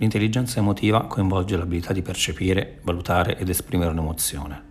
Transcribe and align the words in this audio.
L'intelligenza 0.00 0.60
emotiva 0.60 1.06
coinvolge 1.06 1.56
l'abilità 1.56 1.92
di 1.92 2.02
percepire, 2.02 2.78
valutare 2.82 3.36
ed 3.36 3.48
esprimere 3.48 3.90
un'emozione, 3.90 4.62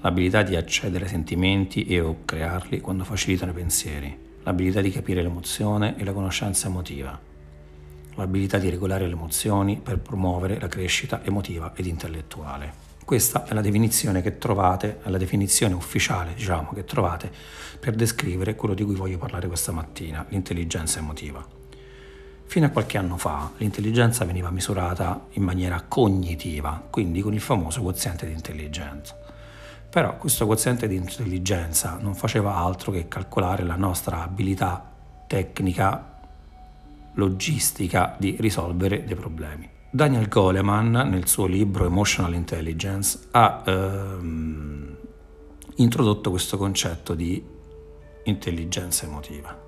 l'abilità 0.00 0.42
di 0.42 0.56
accedere 0.56 1.04
ai 1.04 1.10
sentimenti 1.10 1.84
e 1.84 2.00
o 2.00 2.24
crearli 2.24 2.80
quando 2.80 3.04
facilitano 3.04 3.50
i 3.50 3.54
pensieri, 3.54 4.18
l'abilità 4.44 4.80
di 4.80 4.90
capire 4.90 5.20
l'emozione 5.20 5.98
e 5.98 6.04
la 6.04 6.14
conoscenza 6.14 6.68
emotiva, 6.68 7.20
l'abilità 8.14 8.56
di 8.56 8.70
regolare 8.70 9.06
le 9.06 9.12
emozioni 9.12 9.78
per 9.78 9.98
promuovere 9.98 10.58
la 10.58 10.68
crescita 10.68 11.22
emotiva 11.22 11.74
ed 11.76 11.84
intellettuale. 11.84 12.84
Questa 13.04 13.44
è 13.44 13.52
la 13.52 13.60
definizione 13.60 14.22
che 14.22 14.38
trovate, 14.38 15.00
è 15.02 15.10
la 15.10 15.18
definizione 15.18 15.74
ufficiale, 15.74 16.32
diciamo, 16.32 16.70
che 16.72 16.84
trovate 16.84 17.30
per 17.78 17.94
descrivere 17.94 18.54
quello 18.54 18.74
di 18.74 18.84
cui 18.84 18.94
voglio 18.94 19.18
parlare 19.18 19.48
questa 19.48 19.70
mattina, 19.70 20.24
l'intelligenza 20.30 20.98
emotiva. 20.98 21.65
Fino 22.46 22.66
a 22.66 22.70
qualche 22.70 22.96
anno 22.96 23.16
fa 23.16 23.50
l'intelligenza 23.58 24.24
veniva 24.24 24.50
misurata 24.50 25.26
in 25.32 25.42
maniera 25.42 25.82
cognitiva, 25.86 26.82
quindi 26.88 27.20
con 27.20 27.34
il 27.34 27.40
famoso 27.40 27.82
quoziente 27.82 28.24
di 28.24 28.32
intelligenza. 28.32 29.18
Però 29.90 30.16
questo 30.16 30.46
quoziente 30.46 30.88
di 30.88 30.94
intelligenza 30.94 31.98
non 32.00 32.14
faceva 32.14 32.54
altro 32.56 32.92
che 32.92 33.08
calcolare 33.08 33.64
la 33.64 33.76
nostra 33.76 34.22
abilità 34.22 34.92
tecnica, 35.26 36.18
logistica 37.14 38.14
di 38.18 38.36
risolvere 38.38 39.04
dei 39.04 39.16
problemi. 39.16 39.68
Daniel 39.90 40.28
Goleman, 40.28 40.90
nel 40.90 41.26
suo 41.26 41.46
libro 41.46 41.86
Emotional 41.86 42.34
Intelligence, 42.34 43.28
ha 43.32 43.62
ehm, 43.66 44.96
introdotto 45.76 46.30
questo 46.30 46.56
concetto 46.56 47.14
di 47.14 47.42
intelligenza 48.24 49.06
emotiva. 49.06 49.65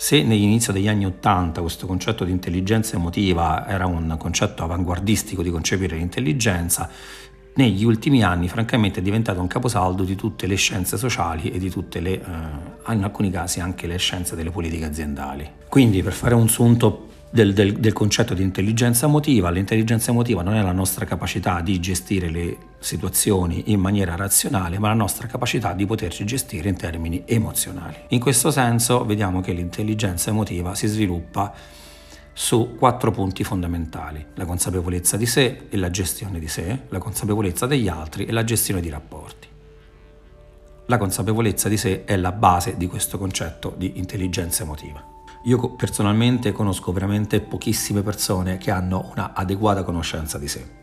Se 0.00 0.22
negli 0.22 0.58
degli 0.72 0.88
anni 0.88 1.04
Ottanta 1.04 1.60
questo 1.60 1.86
concetto 1.86 2.24
di 2.24 2.30
intelligenza 2.30 2.96
emotiva 2.96 3.68
era 3.68 3.84
un 3.84 4.16
concetto 4.18 4.64
avanguardistico 4.64 5.42
di 5.42 5.50
concepire 5.50 5.94
l'intelligenza, 5.94 6.88
negli 7.56 7.84
ultimi 7.84 8.24
anni 8.24 8.48
francamente 8.48 9.00
è 9.00 9.02
diventato 9.02 9.42
un 9.42 9.46
caposaldo 9.46 10.02
di 10.02 10.16
tutte 10.16 10.46
le 10.46 10.54
scienze 10.54 10.96
sociali 10.96 11.50
e 11.50 11.58
di 11.58 11.68
tutte 11.68 12.00
le, 12.00 12.12
eh, 12.12 12.92
in 12.94 13.04
alcuni 13.04 13.30
casi 13.30 13.60
anche 13.60 13.86
le 13.86 13.98
scienze 13.98 14.34
delle 14.34 14.50
politiche 14.50 14.86
aziendali. 14.86 15.46
Quindi 15.68 16.02
per 16.02 16.14
fare 16.14 16.34
un 16.34 16.48
sunto 16.48 17.09
del, 17.30 17.52
del, 17.54 17.74
del, 17.74 17.92
concetto 17.92 18.34
di 18.34 18.42
intelligenza 18.42 19.06
emotiva. 19.06 19.50
L'intelligenza 19.50 20.10
emotiva 20.10 20.42
non 20.42 20.54
è 20.54 20.62
la 20.62 20.72
nostra 20.72 21.04
capacità 21.04 21.60
di 21.60 21.78
gestire 21.78 22.28
le 22.28 22.56
situazioni 22.80 23.64
in 23.66 23.80
maniera 23.80 24.16
razionale, 24.16 24.78
ma 24.78 24.88
la 24.88 24.94
nostra 24.94 25.28
capacità 25.28 25.72
di 25.72 25.86
poterci 25.86 26.24
gestire 26.24 26.68
in 26.68 26.76
termini 26.76 27.22
emozionali. 27.26 27.96
In 28.08 28.20
questo 28.20 28.50
senso 28.50 29.04
vediamo 29.04 29.40
che 29.40 29.52
l'intelligenza 29.52 30.30
emotiva 30.30 30.74
si 30.74 30.88
sviluppa 30.88 31.52
su 32.32 32.74
quattro 32.78 33.10
punti 33.10 33.44
fondamentali, 33.44 34.24
la 34.34 34.44
consapevolezza 34.44 35.16
di 35.16 35.26
sé 35.26 35.66
e 35.68 35.76
la 35.76 35.90
gestione 35.90 36.38
di 36.38 36.48
sé, 36.48 36.80
la 36.88 36.98
consapevolezza 36.98 37.66
degli 37.66 37.88
altri 37.88 38.24
e 38.24 38.32
la 38.32 38.44
gestione 38.44 38.80
di 38.80 38.88
rapporti. 38.88 39.48
La 40.86 40.98
consapevolezza 40.98 41.68
di 41.68 41.76
sé 41.76 42.04
è 42.04 42.16
la 42.16 42.32
base 42.32 42.76
di 42.76 42.88
questo 42.88 43.18
concetto 43.18 43.74
di 43.76 43.98
intelligenza 43.98 44.64
emotiva. 44.64 45.19
Io 45.44 45.70
personalmente 45.70 46.52
conosco 46.52 46.92
veramente 46.92 47.40
pochissime 47.40 48.02
persone 48.02 48.58
che 48.58 48.70
hanno 48.70 49.10
una 49.12 49.32
adeguata 49.32 49.82
conoscenza 49.84 50.36
di 50.36 50.46
sé. 50.46 50.78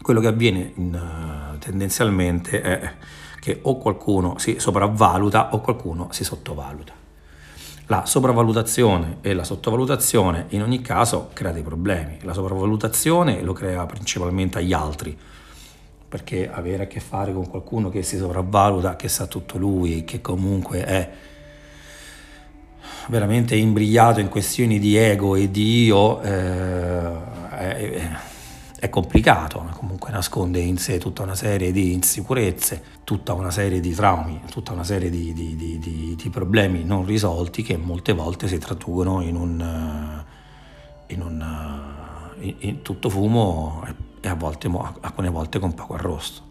Quello 0.00 0.20
che 0.20 0.28
avviene 0.28 0.72
in, 0.76 0.94
uh, 0.94 1.58
tendenzialmente 1.58 2.60
è 2.62 2.92
che 3.40 3.58
o 3.62 3.78
qualcuno 3.78 4.38
si 4.38 4.60
sopravvaluta 4.60 5.54
o 5.54 5.60
qualcuno 5.60 6.06
si 6.12 6.22
sottovaluta. 6.22 6.92
La 7.86 8.06
sopravvalutazione 8.06 9.16
e 9.22 9.34
la 9.34 9.42
sottovalutazione 9.42 10.46
in 10.50 10.62
ogni 10.62 10.80
caso 10.80 11.30
crea 11.32 11.50
dei 11.50 11.62
problemi. 11.62 12.18
La 12.22 12.32
sopravvalutazione 12.32 13.42
lo 13.42 13.52
crea 13.52 13.84
principalmente 13.86 14.58
agli 14.58 14.72
altri, 14.72 15.18
perché 16.08 16.48
avere 16.48 16.84
a 16.84 16.86
che 16.86 17.00
fare 17.00 17.32
con 17.32 17.48
qualcuno 17.48 17.88
che 17.88 18.04
si 18.04 18.16
sopravvaluta, 18.16 18.94
che 18.94 19.08
sa 19.08 19.26
tutto 19.26 19.58
lui, 19.58 20.04
che 20.04 20.20
comunque 20.20 20.84
è 20.84 21.10
veramente 23.10 23.56
imbrigliato 23.56 24.20
in 24.20 24.28
questioni 24.28 24.78
di 24.78 24.96
ego 24.96 25.34
e 25.34 25.50
di 25.50 25.84
io 25.84 26.22
eh, 26.22 27.12
è, 27.50 28.10
è, 28.78 28.88
complicato, 28.88 29.68
comunque 29.76 30.10
nasconde 30.10 30.60
in 30.60 30.78
sé 30.78 30.98
tutta 30.98 31.22
una 31.22 31.34
serie 31.34 31.72
di 31.72 31.92
insicurezze, 31.92 32.82
tutta 33.04 33.34
una 33.34 33.50
serie 33.50 33.80
di 33.80 33.92
traumi, 33.92 34.40
tutta 34.48 34.72
una 34.72 34.84
serie 34.84 35.10
di, 35.10 35.34
di, 35.34 35.56
di, 35.56 36.16
di 36.16 36.30
problemi 36.30 36.84
non 36.84 37.04
risolti 37.04 37.62
che 37.62 37.76
molte 37.76 38.14
volte 38.14 38.48
si 38.48 38.56
traducono 38.56 39.20
in 39.20 39.36
un, 39.36 40.24
in 41.08 41.20
un 41.20 41.98
in, 42.38 42.54
in 42.60 42.82
tutto 42.82 43.10
fumo 43.10 43.84
e 44.20 44.28
a 44.28 44.34
volte, 44.34 44.70
alcune 45.00 45.28
volte 45.28 45.58
con 45.58 45.74
poco 45.74 45.94
arrosto. 45.94 46.48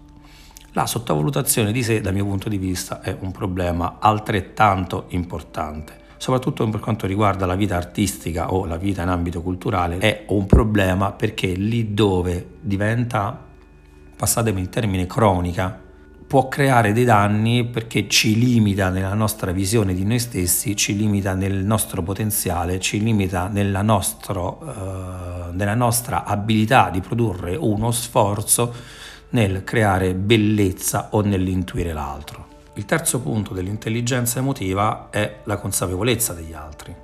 La 0.73 0.85
sottovalutazione 0.85 1.71
di 1.71 1.81
sé, 1.81 2.01
dal 2.01 2.13
mio 2.13 2.25
punto 2.25 2.49
di 2.49 2.57
vista, 2.57 3.01
è 3.01 3.15
un 3.19 3.31
problema 3.31 3.97
altrettanto 3.99 5.05
importante 5.09 5.98
soprattutto 6.19 6.67
per 6.67 6.81
quanto 6.81 7.07
riguarda 7.07 7.45
la 7.45 7.55
vita 7.55 7.77
artistica 7.77 8.53
o 8.53 8.65
la 8.65 8.75
vita 8.75 9.01
in 9.03 9.07
ambito 9.07 9.41
culturale, 9.41 9.99
è 9.99 10.25
un 10.27 10.45
problema 10.45 11.13
perché 11.13 11.47
lì 11.47 11.93
dove 11.93 12.55
diventa, 12.59 13.45
passatemi 14.17 14.59
il 14.59 14.67
termine, 14.67 15.07
cronica, 15.07 15.79
può 16.27 16.49
creare 16.49 16.91
dei 16.91 17.05
danni 17.05 17.65
perché 17.65 18.09
ci 18.09 18.37
limita 18.37 18.89
nella 18.89 19.13
nostra 19.13 19.53
visione 19.53 19.93
di 19.93 20.03
noi 20.03 20.19
stessi, 20.19 20.75
ci 20.75 20.95
limita 20.97 21.33
nel 21.35 21.63
nostro 21.63 22.03
potenziale, 22.03 22.81
ci 22.81 23.01
limita 23.01 23.47
nella, 23.47 23.81
nostro, 23.81 24.59
uh, 24.61 25.55
nella 25.55 25.73
nostra 25.73 26.25
abilità 26.25 26.89
di 26.89 26.99
produrre 26.99 27.55
uno 27.55 27.91
sforzo 27.91 28.73
nel 29.29 29.63
creare 29.63 30.13
bellezza 30.13 31.07
o 31.11 31.21
nell'intuire 31.21 31.93
l'altro. 31.93 32.48
Il 32.79 32.85
terzo 32.85 33.19
punto 33.19 33.53
dell'intelligenza 33.53 34.39
emotiva 34.39 35.09
è 35.09 35.41
la 35.43 35.57
consapevolezza 35.57 36.31
degli 36.31 36.53
altri. 36.53 36.95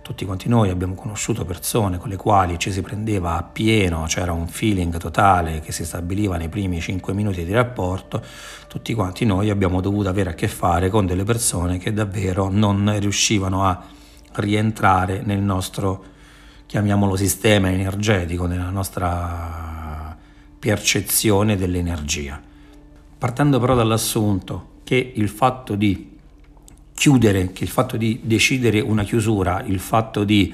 Tutti 0.00 0.24
quanti 0.24 0.48
noi 0.48 0.70
abbiamo 0.70 0.94
conosciuto 0.94 1.44
persone 1.44 1.98
con 1.98 2.08
le 2.08 2.16
quali 2.16 2.58
ci 2.58 2.72
si 2.72 2.80
prendeva 2.80 3.36
a 3.36 3.42
pieno, 3.42 4.04
c'era 4.08 4.32
un 4.32 4.48
feeling 4.48 4.96
totale 4.96 5.60
che 5.60 5.72
si 5.72 5.84
stabiliva 5.84 6.38
nei 6.38 6.48
primi 6.48 6.80
5 6.80 7.12
minuti 7.12 7.44
di 7.44 7.52
rapporto, 7.52 8.24
tutti 8.66 8.94
quanti 8.94 9.26
noi 9.26 9.50
abbiamo 9.50 9.82
dovuto 9.82 10.08
avere 10.08 10.30
a 10.30 10.34
che 10.34 10.48
fare 10.48 10.88
con 10.88 11.04
delle 11.04 11.24
persone 11.24 11.76
che 11.76 11.92
davvero 11.92 12.48
non 12.48 12.90
riuscivano 12.98 13.66
a 13.66 13.78
rientrare 14.36 15.20
nel 15.22 15.42
nostro, 15.42 16.02
chiamiamolo 16.64 17.14
sistema 17.14 17.70
energetico, 17.70 18.46
nella 18.46 18.70
nostra 18.70 20.16
percezione 20.58 21.58
dell'energia. 21.58 22.40
Partendo 23.18 23.60
però 23.60 23.74
dall'assunto 23.74 24.69
che 24.90 25.12
il 25.14 25.28
fatto 25.28 25.76
di 25.76 26.16
chiudere, 26.92 27.52
che 27.52 27.62
il 27.62 27.70
fatto 27.70 27.96
di 27.96 28.22
decidere 28.24 28.80
una 28.80 29.04
chiusura, 29.04 29.62
il 29.64 29.78
fatto 29.78 30.24
di 30.24 30.52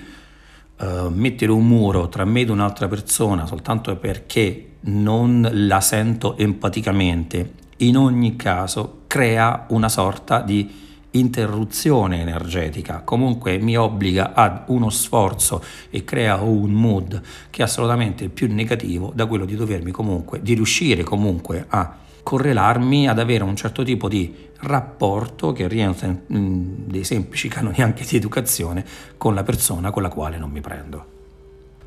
uh, 0.79 1.09
mettere 1.09 1.53
un 1.53 1.67
muro 1.67 2.11
tra 2.11 2.27
me 2.27 2.43
ed 2.43 2.51
un'altra 2.51 2.87
persona 2.87 3.47
soltanto 3.47 3.97
perché 3.97 4.73
non 4.81 5.49
la 5.51 5.81
sento 5.81 6.37
empaticamente, 6.37 7.53
in 7.79 7.97
ogni 7.97 8.37
caso 8.37 9.05
crea 9.07 9.65
una 9.69 9.89
sorta 9.89 10.43
di 10.43 10.71
interruzione 11.13 12.21
energetica, 12.21 13.01
comunque 13.05 13.57
mi 13.57 13.75
obbliga 13.75 14.35
ad 14.35 14.65
uno 14.67 14.91
sforzo 14.91 15.65
e 15.89 16.05
crea 16.05 16.43
un 16.43 16.73
mood 16.73 17.23
che 17.49 17.63
è 17.63 17.65
assolutamente 17.65 18.29
più 18.29 18.53
negativo 18.53 19.13
da 19.15 19.25
quello 19.25 19.47
di 19.47 19.57
dovermi 19.57 19.93
comunque, 19.93 20.43
di 20.43 20.53
riuscire 20.53 21.05
comunque 21.05 21.65
a 21.67 22.05
correlarmi 22.27 23.07
ad 23.07 23.21
avere 23.21 23.45
un 23.45 23.55
certo 23.55 23.85
tipo 23.85 24.09
di 24.09 24.35
rapporto 24.63 25.53
che 25.53 25.69
rientra 25.69 26.09
in 26.09 26.89
dei 26.89 27.05
semplici 27.05 27.47
canoni 27.47 27.77
anche 27.83 28.05
di 28.05 28.17
educazione 28.17 28.85
con 29.17 29.33
la 29.33 29.45
persona 29.45 29.93
con 29.93 30.03
la 30.03 30.09
quale 30.09 30.37
non 30.37 30.51
mi 30.51 30.61
prendo. 30.61 31.05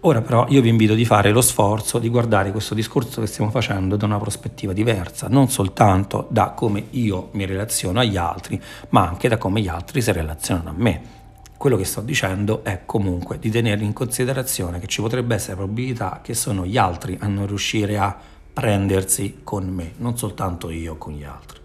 Ora 0.01 0.21
però 0.21 0.45
io 0.47 0.62
vi 0.62 0.69
invito 0.69 0.94
di 0.94 1.03
fare 1.03 1.31
lo 1.31 1.41
sforzo 1.41 2.00
di 2.00 2.07
guardare 2.07 2.51
questo 2.51 2.74
discorso 2.74 3.19
che 3.19 3.27
stiamo 3.27 3.51
facendo 3.51 3.97
da 3.97 4.06
una 4.06 4.18
prospettiva 4.18 4.71
diversa, 4.71 5.27
non 5.27 5.50
soltanto 5.50 6.27
da 6.30 6.51
come 6.51 6.85
io 6.92 7.31
mi 7.33 7.45
relaziono 7.45 8.00
agli 8.00 8.15
altri, 8.15 8.62
ma 8.92 9.06
anche 9.06 9.27
da 9.27 9.38
come 9.38 9.59
gli 9.59 9.68
altri 9.68 10.01
si 10.01 10.13
relazionano 10.13 10.69
a 10.69 10.74
me. 10.74 11.01
Quello 11.57 11.75
che 11.75 11.83
sto 11.83 12.00
dicendo 12.00 12.63
è 12.63 12.83
comunque 12.85 13.39
di 13.39 13.50
tenere 13.50 13.83
in 13.83 13.92
considerazione 13.92 14.80
che 14.80 14.88
ci 14.88 15.01
potrebbe 15.01 15.35
essere 15.35 15.57
probabilità 15.57 16.21
che 16.24 16.33
sono 16.33 16.65
gli 16.65 16.77
altri 16.77 17.18
a 17.19 17.27
non 17.27 17.45
riuscire 17.45 17.97
a 17.97 18.38
prendersi 18.59 19.39
con 19.41 19.69
me, 19.69 19.94
non 20.00 20.17
soltanto 20.17 20.69
io 20.69 20.97
con 20.97 21.13
gli 21.13 21.23
altri. 21.23 21.59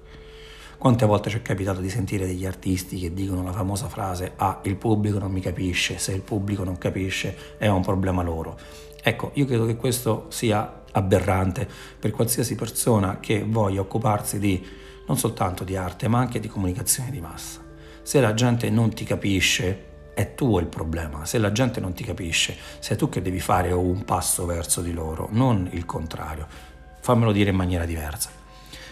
Quante 0.79 1.05
volte 1.05 1.29
ci 1.29 1.39
è 1.39 1.43
capitato 1.43 1.81
di 1.81 1.91
sentire 1.91 2.25
degli 2.25 2.47
artisti 2.47 3.01
che 3.01 3.13
dicono 3.13 3.43
la 3.43 3.51
famosa 3.51 3.89
frase 3.89 4.35
ah 4.37 4.61
il 4.63 4.77
pubblico 4.77 5.19
non 5.19 5.33
mi 5.33 5.41
capisce, 5.41 5.99
se 5.99 6.13
il 6.13 6.21
pubblico 6.21 6.63
non 6.63 6.79
capisce 6.79 7.57
è 7.59 7.67
un 7.67 7.83
problema 7.83 8.23
loro. 8.23 8.57
Ecco, 9.03 9.33
io 9.35 9.45
credo 9.45 9.67
che 9.67 9.75
questo 9.75 10.27
sia 10.29 10.83
aberrante 10.93 11.69
per 11.99 12.13
qualsiasi 12.13 12.55
persona 12.55 13.19
che 13.19 13.43
voglia 13.45 13.81
occuparsi 13.81 14.39
di 14.39 14.65
non 15.09 15.19
soltanto 15.19 15.65
di 15.65 15.75
arte 15.75 16.07
ma 16.07 16.21
anche 16.21 16.39
di 16.39 16.47
comunicazione 16.47 17.11
di 17.11 17.21
massa. 17.21 17.61
Se 18.03 18.21
la 18.21 18.35
gente 18.35 18.71
non 18.71 18.95
ti 18.95 19.03
capisce, 19.03 20.13
è 20.15 20.37
tuo 20.37 20.61
il 20.61 20.67
problema. 20.67 21.25
Se 21.25 21.39
la 21.39 21.51
gente 21.51 21.81
non 21.81 21.93
ti 21.93 22.05
capisce, 22.05 22.57
sei 22.79 22.97
tu 22.97 23.09
che 23.09 23.21
devi 23.21 23.41
fare 23.41 23.73
un 23.73 24.05
passo 24.05 24.47
verso 24.47 24.81
di 24.81 24.93
loro, 24.93 25.27
non 25.33 25.69
il 25.73 25.85
contrario. 25.85 26.74
Fammelo 27.05 27.33
dire 27.33 27.51
in 27.51 27.57
maniera 27.57 27.85
diversa. 27.85 28.31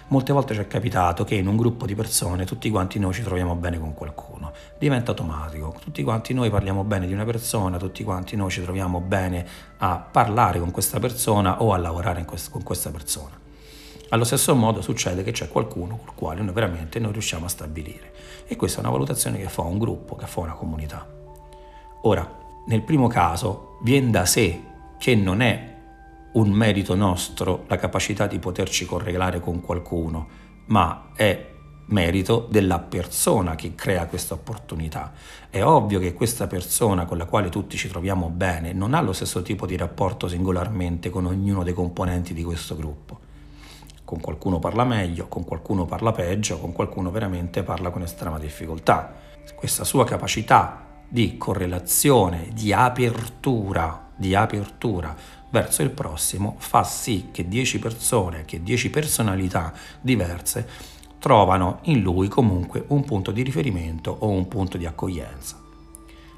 Molte 0.08 0.34
volte 0.34 0.52
ci 0.52 0.60
è 0.60 0.66
capitato 0.66 1.24
che 1.24 1.34
in 1.34 1.46
un 1.46 1.56
gruppo 1.56 1.86
di 1.86 1.94
persone 1.94 2.44
tutti 2.44 2.68
quanti 2.68 2.98
noi 2.98 3.14
ci 3.14 3.22
troviamo 3.22 3.54
bene 3.54 3.78
con 3.78 3.94
qualcuno. 3.94 4.52
Diventa 4.78 5.12
automatico. 5.12 5.76
Tutti 5.82 6.02
quanti 6.02 6.34
noi 6.34 6.50
parliamo 6.50 6.84
bene 6.84 7.06
di 7.06 7.14
una 7.14 7.24
persona, 7.24 7.78
tutti 7.78 8.04
quanti 8.04 8.36
noi 8.36 8.50
ci 8.50 8.60
troviamo 8.60 9.00
bene 9.00 9.46
a 9.78 9.96
parlare 9.96 10.58
con 10.58 10.70
questa 10.70 11.00
persona 11.00 11.62
o 11.62 11.72
a 11.72 11.78
lavorare 11.78 12.26
quest- 12.26 12.50
con 12.50 12.62
questa 12.62 12.90
persona. 12.90 13.30
Allo 14.10 14.24
stesso 14.24 14.54
modo 14.54 14.82
succede 14.82 15.22
che 15.22 15.32
c'è 15.32 15.48
qualcuno 15.48 15.96
con 15.96 16.08
il 16.08 16.14
quale 16.14 16.42
noi 16.42 16.52
veramente 16.52 16.98
non 16.98 17.12
riusciamo 17.12 17.46
a 17.46 17.48
stabilire. 17.48 18.12
E 18.46 18.56
questa 18.56 18.76
è 18.76 18.80
una 18.82 18.90
valutazione 18.90 19.38
che 19.38 19.48
fa 19.48 19.62
un 19.62 19.78
gruppo, 19.78 20.16
che 20.16 20.26
fa 20.26 20.40
una 20.40 20.52
comunità. 20.52 21.08
Ora, 22.02 22.30
nel 22.66 22.82
primo 22.82 23.08
caso, 23.08 23.78
viene 23.80 24.10
da 24.10 24.26
sé 24.26 24.62
che 24.98 25.14
non 25.14 25.40
è 25.40 25.71
un 26.32 26.50
merito 26.50 26.94
nostro 26.94 27.64
la 27.66 27.76
capacità 27.76 28.26
di 28.26 28.38
poterci 28.38 28.86
correlare 28.86 29.40
con 29.40 29.60
qualcuno, 29.60 30.28
ma 30.66 31.10
è 31.14 31.50
merito 31.86 32.46
della 32.50 32.78
persona 32.78 33.54
che 33.54 33.74
crea 33.74 34.06
questa 34.06 34.34
opportunità. 34.34 35.12
È 35.50 35.62
ovvio 35.62 35.98
che 35.98 36.14
questa 36.14 36.46
persona 36.46 37.04
con 37.04 37.18
la 37.18 37.26
quale 37.26 37.48
tutti 37.48 37.76
ci 37.76 37.88
troviamo 37.88 38.28
bene 38.28 38.72
non 38.72 38.94
ha 38.94 39.00
lo 39.00 39.12
stesso 39.12 39.42
tipo 39.42 39.66
di 39.66 39.76
rapporto 39.76 40.28
singolarmente 40.28 41.10
con 41.10 41.26
ognuno 41.26 41.62
dei 41.62 41.74
componenti 41.74 42.32
di 42.32 42.42
questo 42.42 42.76
gruppo. 42.76 43.30
Con 44.04 44.20
qualcuno 44.20 44.58
parla 44.58 44.84
meglio, 44.84 45.26
con 45.28 45.44
qualcuno 45.44 45.84
parla 45.84 46.12
peggio, 46.12 46.58
con 46.58 46.72
qualcuno 46.72 47.10
veramente 47.10 47.62
parla 47.62 47.90
con 47.90 48.02
estrema 48.02 48.38
difficoltà. 48.38 49.14
Questa 49.54 49.84
sua 49.84 50.04
capacità 50.04 50.86
di 51.08 51.36
correlazione, 51.36 52.48
di 52.54 52.72
apertura, 52.72 54.11
di 54.22 54.36
apertura 54.36 55.14
verso 55.50 55.82
il 55.82 55.90
prossimo 55.90 56.54
fa 56.58 56.84
sì 56.84 57.30
che 57.32 57.48
10 57.48 57.80
persone, 57.80 58.44
che 58.44 58.62
10 58.62 58.88
personalità 58.88 59.72
diverse 60.00 60.66
trovano 61.18 61.80
in 61.82 62.00
lui 62.00 62.28
comunque 62.28 62.84
un 62.88 63.04
punto 63.04 63.32
di 63.32 63.42
riferimento 63.42 64.16
o 64.20 64.28
un 64.28 64.46
punto 64.46 64.76
di 64.78 64.86
accoglienza. 64.86 65.58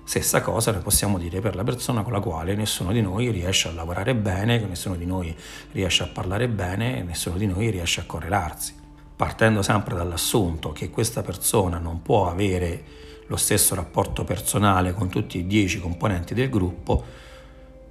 Stessa 0.02 0.40
cosa 0.40 0.72
ne 0.72 0.78
possiamo 0.78 1.18
dire 1.18 1.40
per 1.40 1.54
la 1.54 1.62
persona 1.62 2.02
con 2.02 2.12
la 2.12 2.20
quale 2.20 2.54
nessuno 2.54 2.92
di 2.92 3.00
noi 3.00 3.30
riesce 3.30 3.68
a 3.68 3.72
lavorare 3.72 4.14
bene, 4.14 4.58
nessuno 4.58 4.96
di 4.96 5.06
noi 5.06 5.34
riesce 5.72 6.02
a 6.02 6.08
parlare 6.08 6.48
bene 6.48 6.98
e 6.98 7.02
nessuno 7.02 7.36
di 7.36 7.46
noi 7.46 7.70
riesce 7.70 8.00
a 8.00 8.04
correlarsi. 8.04 8.74
Partendo 9.16 9.62
sempre 9.62 9.94
dall'assunto 9.94 10.72
che 10.72 10.90
questa 10.90 11.22
persona 11.22 11.78
non 11.78 12.02
può 12.02 12.28
avere 12.28 12.84
lo 13.26 13.36
stesso 13.36 13.74
rapporto 13.74 14.24
personale 14.24 14.92
con 14.92 15.08
tutti 15.08 15.38
i 15.38 15.46
dieci 15.46 15.80
componenti 15.80 16.34
del 16.34 16.50
gruppo, 16.50 17.22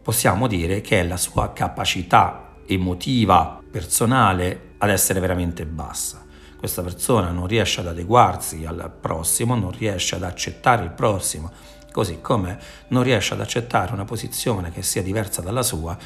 possiamo 0.04 0.48
dire 0.48 0.82
che 0.82 1.00
è 1.00 1.08
la 1.08 1.18
sua 1.18 1.54
capacità 1.54 2.56
emotiva, 2.68 3.62
personale, 3.72 4.74
ad 4.78 4.90
essere 4.90 5.22
veramente 5.22 5.66
bassa. 5.66 6.24
Questa 6.58 6.82
persona 6.82 7.32
non 7.32 7.48
riesce 7.48 7.80
ad 7.80 7.88
adeguarsi 7.88 8.66
al 8.66 8.92
prossimo, 9.00 9.56
non 9.56 9.72
riesce 9.72 10.16
ad 10.16 10.24
accettare 10.24 10.84
il 10.84 10.92
prossimo, 10.92 11.52
così 11.92 12.20
come 12.22 12.60
non 12.90 13.04
riesce 13.04 13.34
ad 13.34 13.42
accettare 13.42 13.94
una 13.94 14.06
posizione 14.06 14.72
che 14.72 14.82
sia 14.82 15.02
diversa 15.02 15.42
dalla 15.42 15.64
sua 15.64 15.98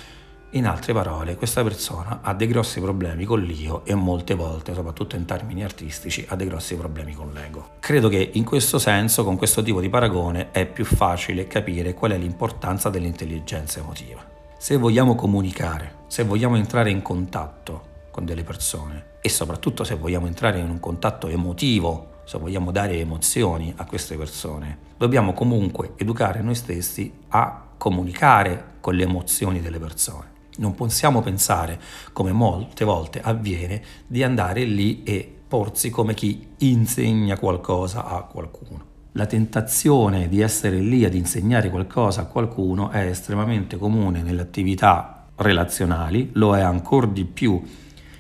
in 0.52 0.66
altre 0.66 0.94
parole, 0.94 1.36
questa 1.36 1.62
persona 1.62 2.20
ha 2.22 2.34
dei 2.34 2.48
grossi 2.48 2.80
problemi 2.80 3.26
con 3.26 3.42
l'io 3.42 3.84
e 3.86 3.94
molte 3.96 4.34
volte, 4.34 4.74
soprattutto 4.74 5.18
in 5.18 5.26
termini 5.26 5.62
artistici, 5.62 6.26
ha 6.30 6.36
dei 6.36 6.48
grossi 6.48 6.76
problemi 6.76 7.14
con 7.14 7.34
l'ego. 7.34 7.72
Credo 7.80 8.08
che 8.08 8.32
in 8.34 8.46
questo 8.46 8.80
senso, 8.80 9.26
con 9.26 9.36
questo 9.36 9.62
tipo 9.62 9.82
di 9.82 9.90
paragone, 9.90 10.52
è 10.52 10.66
più 10.66 10.86
facile 10.86 11.48
capire 11.48 11.94
qual 11.94 12.12
è 12.12 12.18
l'importanza 12.18 12.90
dell'intelligenza 12.90 13.80
emotiva. 13.80 14.24
Se 14.58 14.78
vogliamo 14.78 15.16
comunicare, 15.16 16.06
se 16.08 16.24
vogliamo 16.24 16.56
entrare 16.56 16.92
in 16.92 17.02
contatto 17.02 17.96
con 18.10 18.24
delle 18.24 18.44
persone 18.44 19.16
e 19.22 19.30
soprattutto 19.30 19.84
se 19.84 19.96
vogliamo 19.96 20.28
entrare 20.28 20.60
in 20.60 20.70
un 20.70 20.80
contatto 20.80 21.28
emotivo, 21.28 22.22
se 22.24 22.38
vogliamo 22.38 22.72
dare 22.72 22.98
emozioni 23.00 23.74
a 23.76 23.86
queste 23.86 24.16
persone, 24.16 24.78
dobbiamo 24.98 25.34
comunque 25.34 25.92
educare 25.98 26.42
noi 26.42 26.56
stessi 26.56 27.14
a 27.30 27.66
comunicare 27.78 28.76
con 28.80 28.96
le 28.96 29.04
emozioni 29.04 29.62
delle 29.62 29.78
persone. 29.78 30.36
Non 30.58 30.76
possiamo 30.76 31.22
pensare, 31.22 31.80
come 32.14 32.32
molte 32.32 32.86
volte 32.86 33.22
avviene, 33.22 33.82
di 34.06 34.24
andare 34.24 34.64
lì 34.64 35.04
e 35.04 35.36
porsi 35.48 35.90
come 35.90 36.14
chi 36.14 36.48
insegna 36.60 37.38
qualcosa 37.38 38.06
a 38.06 38.22
qualcuno. 38.24 38.86
La 39.14 39.26
tentazione 39.26 40.28
di 40.28 40.42
essere 40.42 40.80
lì 40.80 41.04
ad 41.04 41.16
insegnare 41.16 41.70
qualcosa 41.70 42.22
a 42.22 42.26
qualcuno 42.26 42.90
è 42.90 43.08
estremamente 43.08 43.78
comune 43.78 44.22
nelle 44.22 44.42
attività 44.42 45.28
relazionali, 45.36 46.30
lo 46.34 46.56
è 46.56 46.62
ancora 46.62 47.08
di 47.08 47.26
più 47.26 47.62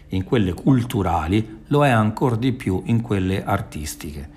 in 0.09 0.23
quelle 0.23 0.53
culturali, 0.53 1.63
lo 1.67 1.85
è 1.85 1.89
ancora 1.89 2.35
di 2.35 2.53
più 2.53 2.81
in 2.85 3.01
quelle 3.01 3.43
artistiche. 3.43 4.27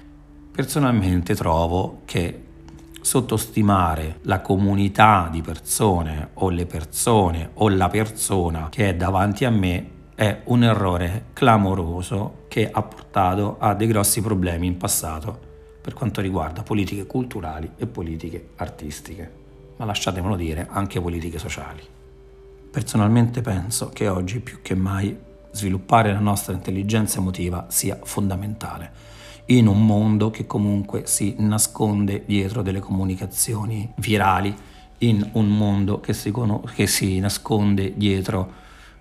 Personalmente 0.51 1.35
trovo 1.35 2.01
che 2.05 2.49
sottostimare 3.11 4.21
la 4.23 4.41
comunità 4.41 5.29
di 5.33 5.43
persone 5.43 6.29
o 6.35 6.49
le 6.49 6.65
persone 6.65 7.51
o 7.55 7.69
la 7.69 7.89
persona 7.89 8.69
che 8.71 8.91
è 8.91 8.95
davanti 8.95 9.45
a 9.45 9.51
me 9.51 9.91
è 10.15 10.43
un 10.45 10.63
errore 10.63 11.25
clamoroso 11.33 12.45
che 12.47 12.71
ha 12.71 12.83
portato 12.83 13.57
a 13.59 13.75
dei 13.75 13.89
grossi 13.89 14.23
problemi 14.23 14.69
in 14.69 14.77
passato 14.77 15.41
per 15.81 15.93
quanto 15.93 16.21
riguarda 16.21 16.63
politiche 16.63 17.05
culturali 17.05 17.73
e 17.77 17.89
politiche 17.89 18.51
artistiche, 18.55 19.33
ma 19.79 19.87
lasciatemelo 19.87 20.37
dire 20.37 20.69
anche 20.71 21.01
politiche 21.01 21.41
sociali. 21.41 21.83
Personalmente 22.71 23.41
penso 23.41 23.89
che 23.89 24.07
oggi 24.07 24.39
più 24.39 24.63
che 24.63 24.77
mai 24.77 25.19
sviluppare 25.51 26.13
la 26.13 26.21
nostra 26.21 26.53
intelligenza 26.53 27.19
emotiva 27.19 27.67
sia 27.71 27.99
fondamentale 28.01 29.19
in 29.51 29.67
un 29.67 29.85
mondo 29.85 30.31
che 30.31 30.47
comunque 30.47 31.03
si 31.07 31.35
nasconde 31.39 32.23
dietro 32.27 32.63
delle 32.63 32.81
comunicazioni 32.81 33.91
virali, 33.97 34.55
in 34.99 35.29
un 35.33 35.49
mondo 35.49 35.99
che 36.01 36.13
si, 36.13 36.33
che 36.75 36.87
si 36.87 37.19
nasconde 37.19 37.95
dietro 37.97 38.53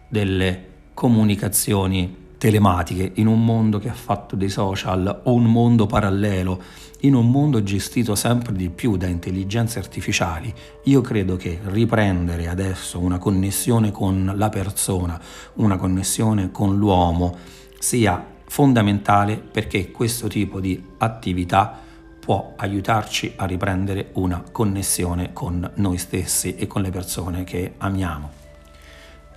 delle 0.08 0.68
comunicazioni 0.94 2.28
telematiche, 2.38 3.12
in 3.16 3.28
un 3.28 3.44
mondo 3.44 3.80
che 3.80 3.90
ha 3.90 3.94
fatto 3.94 4.36
dei 4.36 4.50
social 4.50 5.22
un 5.26 5.44
mondo 5.44 5.86
parallelo, 5.86 6.62
in 7.02 7.14
un 7.14 7.30
mondo 7.30 7.62
gestito 7.62 8.16
sempre 8.16 8.54
di 8.54 8.70
più 8.70 8.98
da 8.98 9.08
intelligenze 9.08 9.78
artificiali, 9.78 10.52
io 10.86 11.02
credo 11.02 11.36
che 11.36 11.60
riprendere 11.66 12.48
adesso 12.48 12.98
una 13.00 13.20
connessione 13.20 13.92
con 13.92 14.34
la 14.36 14.50
persona, 14.50 15.20
una 15.56 15.78
connessione 15.78 16.50
con 16.50 16.76
l'uomo, 16.76 17.36
sia 17.78 18.38
fondamentale 18.50 19.38
perché 19.38 19.92
questo 19.92 20.28
tipo 20.28 20.60
di 20.60 20.84
attività 20.98 21.80
può 22.20 22.56
aiutarci 22.58 23.34
a 23.38 23.46
riprendere 23.46 24.10
una 24.14 24.44
connessione 24.52 25.34
con 25.34 25.72
noi 25.76 25.98
stessi 25.98 26.56
e 26.56 26.68
con 26.68 26.82
le 26.82 26.90
persone 26.90 27.44
che 27.44 27.76
amiamo. 27.78 28.32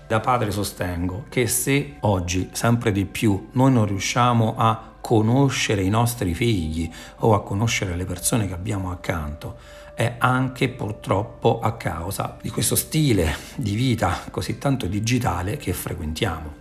Da 0.08 0.18
padre 0.20 0.50
sostengo 0.50 1.26
che 1.28 1.46
se 1.46 1.96
oggi 2.00 2.48
sempre 2.52 2.90
di 2.90 3.04
più 3.04 3.48
noi 3.52 3.72
non 3.72 3.86
riusciamo 3.86 4.54
a 4.56 4.94
conoscere 5.00 5.82
i 5.82 5.88
nostri 5.90 6.34
figli 6.34 6.90
o 7.18 7.34
a 7.34 7.42
conoscere 7.42 7.96
le 7.96 8.04
persone 8.04 8.46
che 8.46 8.54
abbiamo 8.54 8.90
accanto, 8.90 9.56
è 9.94 10.16
anche 10.18 10.70
purtroppo 10.70 11.60
a 11.60 11.76
causa 11.76 12.38
di 12.40 12.48
questo 12.48 12.76
stile 12.76 13.36
di 13.56 13.74
vita 13.74 14.20
così 14.30 14.56
tanto 14.56 14.86
digitale 14.86 15.58
che 15.58 15.72
frequentiamo. 15.74 16.54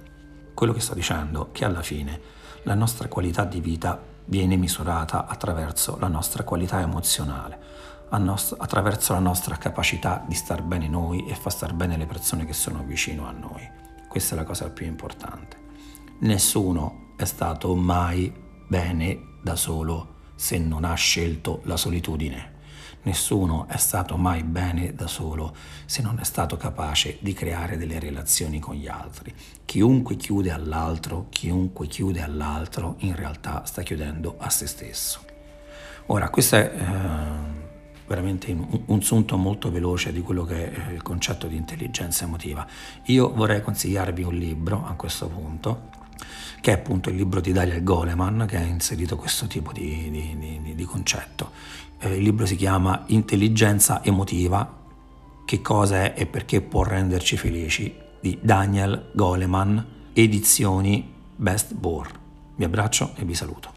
Quello 0.54 0.74
che 0.74 0.82
sto 0.82 0.94
dicendo 0.94 1.48
è 1.48 1.52
che 1.54 1.66
alla 1.66 1.82
fine 1.82 2.40
la 2.64 2.76
nostra 2.76 3.08
qualità 3.08 3.44
di 3.44 3.60
vita 3.60 4.00
viene 4.26 4.56
misurata 4.56 5.26
attraverso 5.26 5.98
la 6.00 6.08
nostra 6.08 6.44
qualità 6.44 6.80
emozionale, 6.80 7.60
attraverso 8.10 9.14
la 9.14 9.20
nostra 9.20 9.58
capacità 9.58 10.24
di 10.28 10.36
star 10.36 10.62
bene 10.62 10.88
noi 10.88 11.26
e 11.28 11.36
far 11.36 11.52
star 11.52 11.74
bene 11.74 11.98
le 11.98 12.06
persone 12.06 12.46
che 12.46 12.54
sono 12.54 12.84
vicino 12.84 13.28
a 13.28 13.32
noi. 13.32 13.68
Questa 14.08 14.36
è 14.36 14.38
la 14.38 14.44
cosa 14.44 14.70
più 14.70 14.86
importante. 14.86 15.58
Nessuno 16.20 17.14
è 17.16 17.26
stato 17.26 17.74
mai 17.76 18.34
bene 18.68 19.38
da 19.42 19.56
solo 19.56 20.16
se 20.36 20.58
non 20.58 20.84
ha 20.84 20.94
scelto 20.94 21.62
la 21.64 21.78
solitudine. 21.78 22.51
Nessuno 23.04 23.68
è 23.68 23.78
stato 23.78 24.16
mai 24.16 24.44
bene 24.44 24.94
da 24.94 25.08
solo 25.08 25.56
se 25.86 26.04
non 26.04 26.20
è 26.20 26.24
stato 26.24 26.56
capace 26.56 27.18
di 27.20 27.34
creare 27.34 27.76
delle 27.76 28.00
relazioni 28.00 28.60
con 28.60 28.76
gli 28.76 28.88
altri. 28.88 29.34
Chiunque 29.66 30.16
chiude 30.16 30.52
all'altro, 30.52 31.26
chiunque 31.30 31.88
chiude 31.88 32.22
all'altro, 32.22 32.98
in 33.00 33.16
realtà 33.16 33.66
sta 33.66 33.82
chiudendo 33.82 34.36
a 34.38 34.50
se 34.52 34.68
stesso. 34.68 35.22
Ora, 36.08 36.30
questo 36.30 36.58
è 36.58 36.72
eh, 36.76 37.60
veramente 38.06 38.52
un, 38.52 38.84
un 38.86 39.02
sunto 39.02 39.36
molto 39.36 39.72
veloce 39.72 40.12
di 40.12 40.22
quello 40.22 40.44
che 40.44 40.72
è 40.72 40.92
il 40.92 41.02
concetto 41.02 41.48
di 41.48 41.56
intelligenza 41.56 42.26
emotiva. 42.26 42.68
Io 43.06 43.34
vorrei 43.34 43.64
consigliarvi 43.64 44.22
un 44.22 44.36
libro 44.36 44.86
a 44.86 44.94
questo 44.94 45.28
punto 45.28 46.01
che 46.62 46.72
è 46.72 46.74
appunto 46.76 47.10
il 47.10 47.16
libro 47.16 47.42
di 47.42 47.52
Daniel 47.52 47.84
Goleman 47.84 48.46
che 48.48 48.58
ha 48.58 48.62
inserito 48.62 49.16
questo 49.16 49.48
tipo 49.48 49.72
di, 49.72 50.10
di, 50.10 50.62
di, 50.62 50.76
di 50.76 50.84
concetto. 50.84 51.52
Eh, 52.00 52.16
il 52.16 52.24
libro 52.24 52.46
si 52.46 52.56
chiama 52.56 53.04
Intelligenza 53.08 54.04
emotiva, 54.04 54.80
che 55.46 55.62
cosa 55.62 56.04
è 56.04 56.14
e 56.16 56.26
perché 56.26 56.62
può 56.62 56.84
renderci 56.84 57.38
felici, 57.38 57.94
di 58.20 58.38
Daniel 58.42 59.10
Goleman, 59.14 59.86
edizioni 60.14 61.12
Best 61.36 61.74
Board. 61.74 62.20
Vi 62.56 62.64
abbraccio 62.64 63.14
e 63.16 63.26
vi 63.26 63.34
saluto. 63.34 63.71